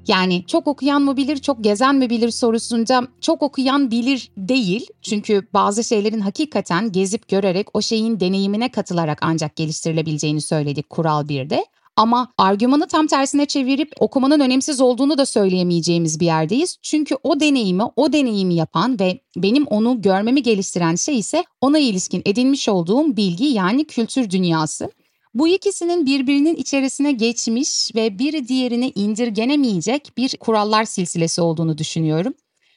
Yani 0.07 0.43
çok 0.47 0.67
okuyan 0.67 1.01
mı 1.01 1.17
bilir, 1.17 1.37
çok 1.37 1.63
gezen 1.63 1.95
mi 1.95 2.09
bilir 2.09 2.31
sorusunca 2.31 3.01
çok 3.21 3.43
okuyan 3.43 3.91
bilir 3.91 4.31
değil. 4.37 4.87
Çünkü 5.01 5.47
bazı 5.53 5.83
şeylerin 5.83 6.19
hakikaten 6.19 6.91
gezip 6.91 7.27
görerek 7.27 7.67
o 7.73 7.81
şeyin 7.81 8.19
deneyimine 8.19 8.71
katılarak 8.71 9.19
ancak 9.21 9.55
geliştirilebileceğini 9.55 10.41
söyledik 10.41 10.89
kural 10.89 11.25
1'de. 11.25 11.65
Ama 11.99 12.33
argümanı 12.37 12.87
tam 12.87 13.07
tersine 13.07 13.45
çevirip 13.45 13.91
okumanın 13.99 14.39
önemsiz 14.39 14.81
olduğunu 14.81 15.17
da 15.17 15.25
söyleyemeyeceğimiz 15.25 16.19
bir 16.19 16.25
yerdeyiz. 16.25 16.77
Çünkü 16.81 17.15
o 17.23 17.39
deneyimi, 17.39 17.83
o 17.95 18.13
deneyimi 18.13 18.55
yapan 18.55 18.99
ve 18.99 19.19
benim 19.35 19.65
onu 19.65 20.01
görmemi 20.01 20.43
geliştiren 20.43 20.95
şey 20.95 21.19
ise 21.19 21.43
ona 21.61 21.79
ilişkin 21.79 22.21
edinmiş 22.25 22.69
olduğum 22.69 23.17
bilgi 23.17 23.45
yani 23.45 23.85
kültür 23.85 24.29
dünyası. 24.29 24.91
Bu 25.33 25.47
ikisinin 25.47 26.05
birbirinin 26.05 26.55
içerisine 26.55 27.11
geçmiş 27.11 27.95
ve 27.95 28.19
biri 28.19 28.47
diğerine 28.47 28.91
indirgenemeyecek 28.95 30.11
bir 30.17 30.37
kurallar 30.37 30.85
silsilesi 30.85 31.41
olduğunu 31.41 31.77
düşünüyorum. 31.77 32.33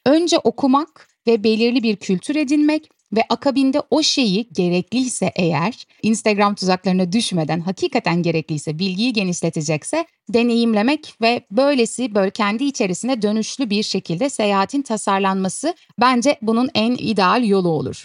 Önce 0.06 0.38
okumak 0.38 1.08
ve 1.26 1.44
belirli 1.44 1.82
bir 1.82 1.96
kültür 1.96 2.36
edinmek 2.36 2.90
ve 3.12 3.22
akabinde 3.28 3.82
o 3.90 4.02
şeyi 4.02 4.48
gerekliyse 4.52 5.32
eğer 5.36 5.86
Instagram 6.02 6.54
tuzaklarına 6.54 7.12
düşmeden 7.12 7.60
hakikaten 7.60 8.22
gerekliyse 8.22 8.78
bilgiyi 8.78 9.12
genişletecekse 9.12 10.06
deneyimlemek 10.28 11.14
ve 11.20 11.40
böylesi 11.50 12.14
böyle 12.14 12.30
kendi 12.30 12.64
içerisine 12.64 13.22
dönüşlü 13.22 13.70
bir 13.70 13.82
şekilde 13.82 14.30
seyahatin 14.30 14.82
tasarlanması 14.82 15.74
bence 16.00 16.36
bunun 16.42 16.70
en 16.74 16.92
ideal 16.98 17.44
yolu 17.44 17.68
olur. 17.68 18.04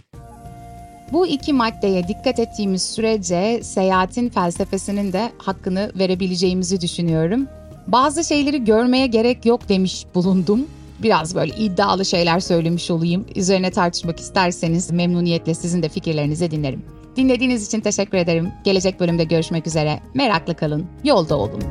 Bu 1.12 1.28
iki 1.28 1.54
maddeye 1.54 2.08
dikkat 2.08 2.40
ettiğimiz 2.40 2.82
sürece 2.82 3.60
seyahatin 3.64 4.30
felsefesinin 4.30 5.14
de 5.14 5.32
hakkını 5.38 5.92
verebileceğimizi 6.00 6.82
düşünüyorum. 6.82 7.48
Bazı 7.88 8.24
şeyleri 8.24 8.64
görmeye 8.64 9.08
gerek 9.08 9.46
yok 9.46 9.70
demiş 9.70 10.06
bulundum 10.16 10.68
biraz 11.00 11.36
böyle 11.36 11.56
iddialı 11.56 12.06
şeyler 12.06 12.40
söylemiş 12.40 12.92
olayım. 12.92 13.26
Üzerine 13.36 13.72
tartışmak 13.72 14.20
isterseniz 14.20 14.92
memnuniyetle 14.92 15.54
sizin 15.54 15.84
de 15.84 15.90
fikirlerinizi 15.90 16.52
dinlerim. 16.52 16.86
Dinlediğiniz 17.16 17.68
için 17.68 17.80
teşekkür 17.80 18.18
ederim. 18.18 18.52
Gelecek 18.64 19.00
bölümde 19.00 19.24
görüşmek 19.24 19.68
üzere. 19.68 20.00
Meraklı 20.14 20.56
kalın, 20.56 20.86
yolda 21.04 21.38
olun. 21.38 21.64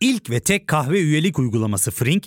İlk 0.00 0.30
ve 0.30 0.40
tek 0.40 0.66
kahve 0.66 1.00
üyelik 1.00 1.38
uygulaması 1.38 1.90
Frink, 1.90 2.26